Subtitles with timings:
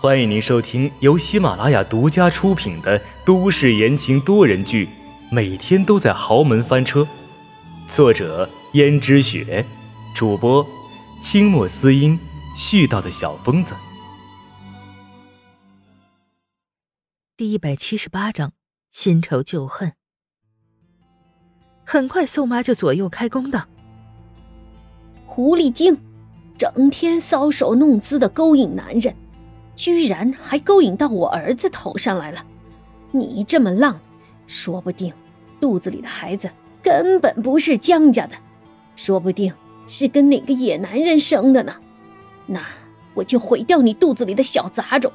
[0.00, 4.86] 欢迎您收听由喜马拉雅独家出品的都市言情多人剧
[5.30, 7.00] 《每天都在豪门翻车》，
[7.86, 9.64] 作者：胭脂雪，
[10.14, 10.66] 主播：
[11.22, 12.18] 清墨思音，
[12.54, 13.74] 絮叨的小疯子。
[17.36, 18.52] 第一百七十八章：
[18.90, 19.94] 新仇旧恨。
[21.86, 23.66] 很快，宋妈就左右开弓道
[25.24, 25.96] ：“狐狸精，
[26.58, 29.16] 整天搔首弄姿的勾引男人。”
[29.76, 32.44] 居然还勾引到我儿子头上来了！
[33.10, 34.00] 你这么浪，
[34.46, 35.12] 说不定
[35.60, 36.50] 肚子里的孩子
[36.82, 38.36] 根本不是江家的，
[38.96, 39.52] 说不定
[39.86, 41.76] 是跟哪个野男人生的呢。
[42.46, 42.60] 那
[43.14, 45.12] 我就毁掉你肚子里的小杂种，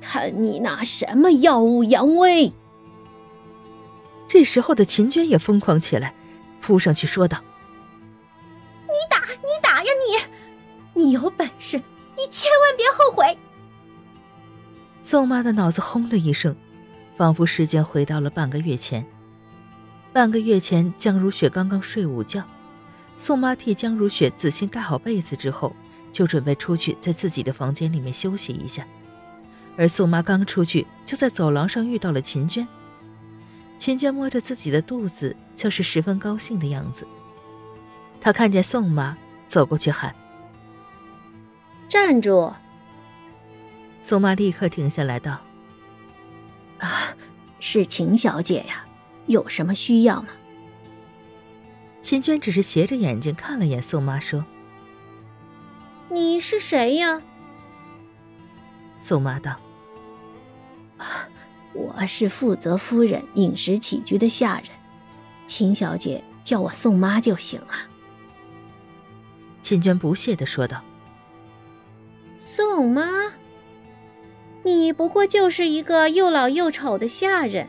[0.00, 2.52] 看你拿什么耀武扬威！
[4.26, 6.14] 这时候的秦娟也疯狂起来，
[6.60, 7.38] 扑上去说道
[8.88, 9.90] ：“你打，你打呀
[10.94, 11.02] 你！
[11.04, 11.76] 你有本事，
[12.16, 13.38] 你千万别后悔！”
[15.04, 16.56] 宋妈的脑子轰的一声，
[17.14, 19.04] 仿佛时间回到了半个月前。
[20.14, 22.42] 半个月前，江如雪刚刚睡午觉，
[23.18, 25.76] 宋妈替江如雪仔细盖好被子之后，
[26.10, 28.86] 就准备出去在自己的房间里面休息一下。
[29.76, 32.66] 而宋妈刚出去，就在走廊上遇到了秦娟。
[33.76, 37.06] 秦娟摸着自己的肚子，像是十分高兴的样子。
[38.22, 40.14] 她看见宋妈，走过去喊
[41.90, 42.50] ：“站住！”
[44.04, 45.40] 宋妈立刻停下来道
[46.78, 47.16] ：“啊，
[47.58, 48.84] 是秦小姐呀，
[49.24, 50.28] 有什么需要吗？”
[52.02, 54.44] 秦娟只是斜着眼睛看了眼宋妈，说
[56.12, 57.22] ：“你是谁呀？”
[59.00, 59.58] 宋妈道
[61.00, 61.26] ：“啊，
[61.72, 64.68] 我是负责夫人饮食起居的下人，
[65.46, 67.68] 秦小姐叫我宋妈就行了。”
[69.62, 70.84] 秦娟不屑的说道
[72.36, 73.02] ：“宋妈。”
[74.64, 77.68] 你不过就是一个又老又丑的下人，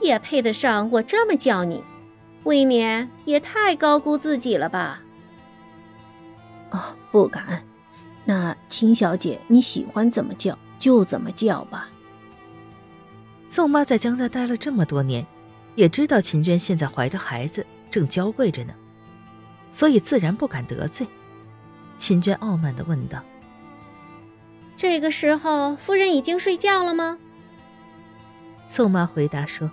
[0.00, 1.82] 也配得上我这么叫你？
[2.44, 5.02] 未免也太高估自己了吧？
[6.70, 7.64] 哦，不敢。
[8.24, 11.88] 那秦小姐你喜欢怎么叫就怎么叫吧。
[13.48, 15.26] 宋妈在江家待了这么多年，
[15.74, 18.74] 也知道秦娟现在怀着孩子，正娇贵着呢，
[19.72, 21.06] 所以自然不敢得罪。
[21.96, 23.20] 秦娟傲慢的问道。
[24.76, 27.18] 这个时候，夫人已经睡觉了吗？
[28.66, 29.70] 宋妈回答说：“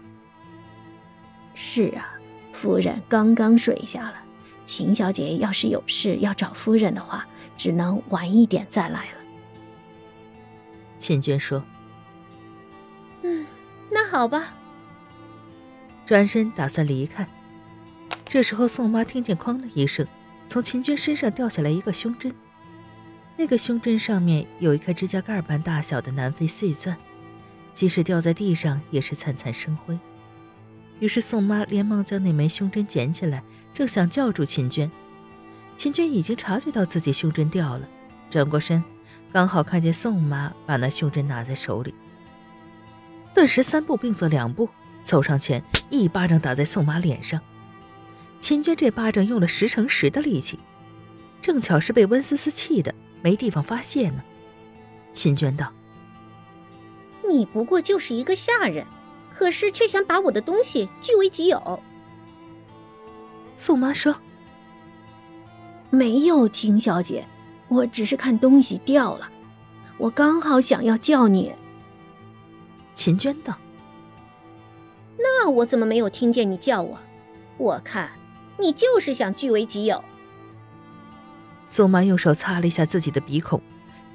[1.53, 2.13] 是啊，
[2.53, 4.15] 夫人刚刚睡下了。
[4.65, 7.27] 秦小姐要是有事要找夫人的话，
[7.57, 9.17] 只能晚一点再来了。”
[10.97, 11.65] 秦娟说
[13.23, 13.45] ：“嗯，
[13.91, 14.55] 那好吧。”
[16.05, 17.27] 转身打算离开。
[18.25, 20.07] 这时候，宋妈听见“哐”的一声，
[20.47, 22.33] 从秦娟身上掉下来一个胸针。
[23.35, 26.95] 那个胸针上面有一颗指甲盖般大小的南非碎钻，
[27.73, 29.99] 即使掉在地上也是灿灿生辉。
[30.99, 34.89] 于是宋妈连忙将那枚胸针捡起来，正想叫住秦娟，
[35.75, 37.89] 秦娟已经察觉到自己胸针掉了，
[38.29, 38.83] 转过身，
[39.31, 41.93] 刚好看见宋妈把那胸针拿在手里，
[43.33, 44.69] 顿时三步并作两步
[45.01, 47.41] 走上前，一巴掌打在宋妈脸上。
[48.39, 50.59] 秦娟这巴掌用了十乘十的力气，
[51.41, 52.93] 正巧是被温思思气的。
[53.23, 54.21] 没地方发泄呢，
[55.13, 55.71] 秦娟道
[57.25, 58.85] ：“你不过就是一个下人，
[59.31, 61.81] 可是却想把我的东西据为己有。”
[63.55, 64.13] 宋妈说
[65.89, 67.25] ：“没有，秦小姐，
[67.69, 69.31] 我只是看东西掉了，
[69.97, 71.53] 我刚好想要叫你。”
[72.93, 73.57] 秦娟道
[75.17, 76.99] ：“那我怎么没有听见你叫我？
[77.57, 78.11] 我看
[78.59, 80.03] 你就是想据为己有。”
[81.65, 83.61] 宋妈用手擦了一下自己的鼻孔，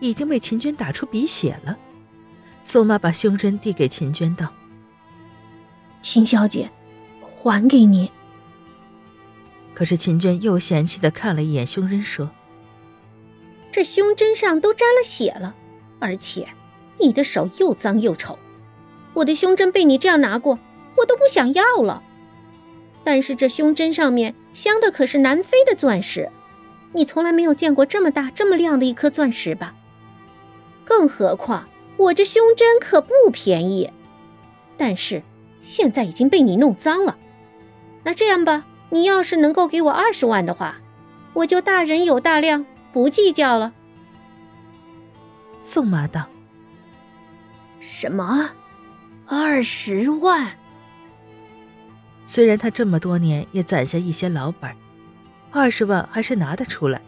[0.01, 1.79] 已经被秦娟打出鼻血了。
[2.63, 4.53] 苏妈把胸针递给秦娟，道
[6.03, 6.71] ：“秦小姐，
[7.21, 8.13] 还给你。”
[9.75, 12.31] 可是秦娟又嫌弃的看了一眼胸针，说
[13.73, 15.55] ：“这胸针上都沾了血了，
[15.99, 16.49] 而且
[16.99, 18.39] 你的手又脏又丑。
[19.15, 20.59] 我的胸针被你这样拿过，
[20.99, 22.03] 我都不想要了。
[23.03, 26.31] 但是这胸针上面镶的可是南非的钻石。”
[26.99, 29.77] 你从来没有见过这么大、这么亮的一颗钻石吧？
[30.85, 33.93] 更何况我这胸针可不便宜，
[34.77, 35.23] 但是
[35.61, 37.17] 现在已经被你弄脏了。
[38.03, 40.81] 那这样吧，你要是能够给我二十万的话，
[41.35, 43.73] 我就大人有大量，不计较了。
[45.63, 46.27] 宋妈道
[47.79, 48.51] ：“什么？
[49.25, 50.59] 二十万？”
[52.27, 54.75] 虽然他这么多年也攒下一些老本。
[55.51, 57.03] 二十万还是拿得出来，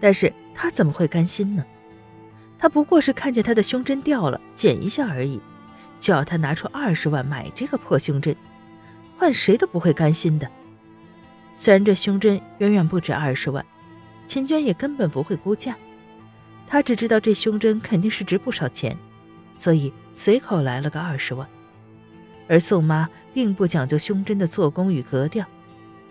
[0.00, 1.64] 但是他怎么会甘心呢？
[2.58, 5.40] 他不过是看见他的胸针掉了，捡一下而已，
[5.98, 8.34] 就要他拿出二十万买这个破胸针，
[9.16, 10.50] 换谁都不会甘心的。
[11.54, 13.64] 虽然这胸针远远不止二十万，
[14.26, 15.76] 秦娟也根本不会估价，
[16.66, 18.96] 她只知道这胸针肯定是值不少钱，
[19.56, 21.48] 所以随口来了个二十万。
[22.48, 25.44] 而宋妈并不讲究胸针的做工与格调，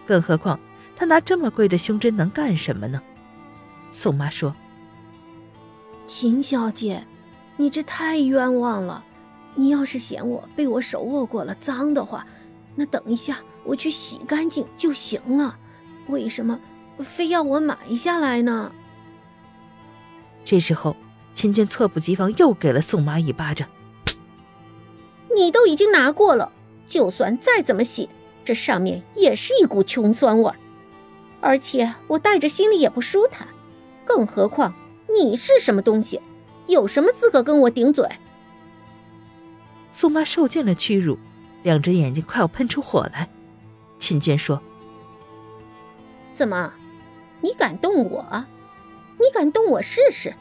[0.05, 0.59] 更何况
[0.97, 2.99] 她拿这么贵的胸针能干什么呢？
[3.91, 4.55] 宋妈说。
[6.07, 7.05] 秦小姐，
[7.55, 9.05] 你这太冤枉了！
[9.53, 12.25] 你要是嫌我被我手握过了脏的话，
[12.75, 15.59] 那等一下我去洗干净就行了。
[16.07, 16.59] 为什么
[16.99, 18.71] 非要我买下来呢？
[20.43, 20.95] 这时候，
[21.31, 23.69] 秦娟猝不及防又给了宋妈一巴掌。
[25.35, 26.51] 你都已经拿过了，
[26.87, 28.09] 就算再怎么洗，
[28.43, 30.55] 这上面也是一股穷酸味儿，
[31.41, 33.47] 而且我带着心里也不舒坦，
[34.05, 34.73] 更何况……
[35.09, 36.21] 你是什么东西？
[36.67, 38.05] 有什么资格跟我顶嘴？
[39.89, 41.17] 宋妈受尽了屈辱，
[41.63, 43.29] 两只眼睛快要喷出火来。
[43.97, 44.61] 秦娟说
[46.33, 46.73] ：“怎么，
[47.39, 48.45] 你敢动我？
[49.17, 50.35] 你敢动我试试？”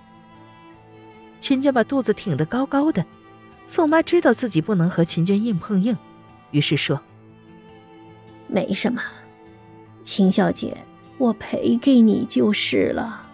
[1.39, 3.07] 秦娟把肚子挺得高高的。
[3.67, 5.97] 宋妈知道自己不能和秦娟硬碰硬，
[6.51, 7.01] 于是说
[8.49, 9.01] ：“没什么，
[10.03, 10.77] 秦小姐，
[11.19, 13.27] 我赔给你就是了。”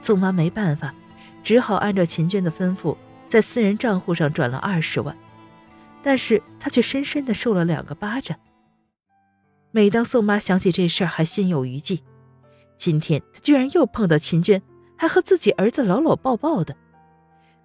[0.00, 0.94] 宋妈没办法，
[1.42, 2.96] 只好按照秦娟的吩咐，
[3.26, 5.16] 在私人账户上转了二十万，
[6.02, 8.38] 但是她却深深的受了两个巴掌。
[9.72, 12.02] 每当宋妈想起这事儿，还心有余悸。
[12.76, 14.62] 今天她居然又碰到秦娟，
[14.96, 16.76] 还和自己儿子搂搂抱抱的，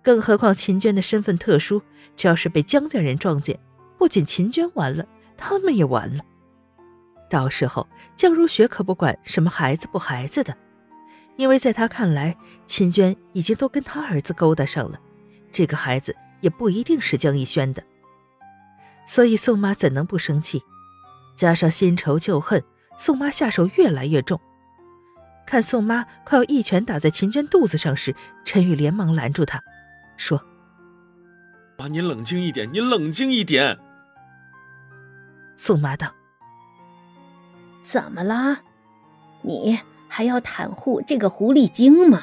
[0.01, 1.81] 更何况秦娟的身份特殊，
[2.15, 3.59] 只要是被江家人撞见，
[3.97, 5.05] 不仅秦娟完了，
[5.37, 6.23] 他们也完了。
[7.31, 10.55] 到时候江如雪可不管什么孩子不孩子的。
[11.37, 12.37] 因为在他看来，
[12.67, 14.99] 秦娟已经都跟他儿子勾搭上了，
[15.49, 17.81] 这个孩子也不一定是江逸轩的，
[19.05, 20.61] 所以宋妈怎能不生气？
[21.35, 22.61] 加上新仇旧恨，
[22.97, 24.39] 宋妈下手越来越重。
[25.47, 28.13] 看宋妈快要一拳打在秦娟肚子上时，
[28.45, 29.59] 陈宇连忙拦住她，
[30.17, 30.43] 说
[31.79, 33.79] ：“妈，你冷静一点，你冷静一点。”
[35.57, 36.13] 宋妈道
[37.83, 38.61] ：“怎么了？
[39.41, 39.79] 你？”
[40.13, 42.21] 还要袒护这个狐狸精吗？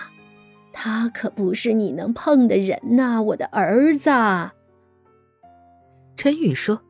[0.74, 4.10] 他可不是你能碰的人呐，我的儿子。
[6.14, 6.82] 陈宇说：“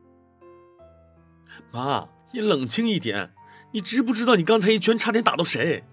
[1.71, 3.31] 妈，你冷静一点。
[3.71, 5.85] 你知不知道你刚才一拳差点打到谁？”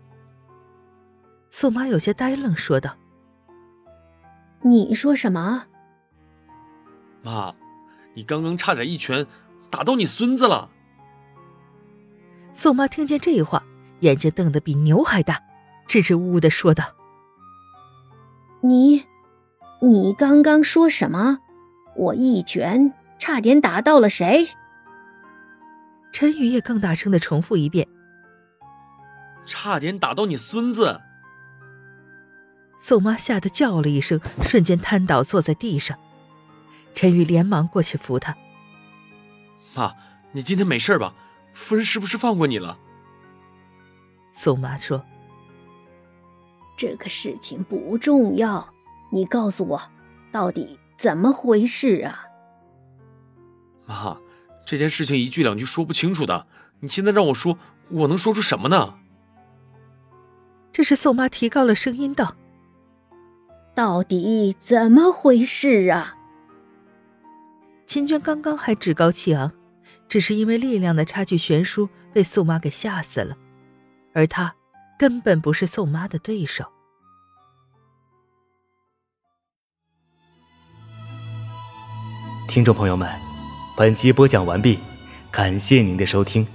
[1.50, 2.96] 宋妈有些呆愣，说道
[4.62, 5.66] ：“你说什么？
[7.22, 7.54] 妈，
[8.14, 9.24] 你刚刚差点一拳
[9.70, 10.70] 打到你孙子了。”
[12.56, 13.62] 宋妈听见这话。
[14.00, 15.42] 眼睛瞪得比牛还大，
[15.86, 16.84] 支支吾吾的说道
[18.60, 19.04] ：“你，
[19.80, 21.38] 你刚刚说什么？
[21.96, 24.46] 我一拳差点打到了谁？”
[26.12, 27.88] 陈宇也更大声的重复一遍
[29.46, 31.00] ：“差点打到你孙子。”
[32.78, 35.98] 宋妈吓得叫了一声，瞬间瘫倒坐在地上。
[36.92, 38.36] 陈宇连忙过去扶她
[39.74, 39.94] ：“妈，
[40.32, 41.14] 你今天没事吧？
[41.56, 42.78] 夫人是不是放过你了？”
[44.30, 45.02] 宋妈说
[46.76, 48.72] ：“这个事情不重要，
[49.10, 49.80] 你告诉我，
[50.30, 52.26] 到底怎么回事啊？”
[53.88, 54.18] 妈，
[54.66, 56.46] 这件事情一句两句说不清楚的，
[56.80, 58.98] 你现在让我说，我能说出什么呢？
[60.70, 62.36] 这是，宋妈提高了声音道
[63.74, 66.16] ：“到底怎么回事啊？”
[67.86, 69.50] 秦娟刚刚还趾高气昂，
[70.08, 73.36] 只是因为力量的差距悬殊，被宋妈给吓死了。
[74.14, 74.54] 而他
[74.98, 76.64] 根本不是宋妈的对手。
[82.48, 83.10] 听众朋友们，
[83.76, 84.78] 本集播讲完毕，
[85.30, 86.46] 感谢您的收听。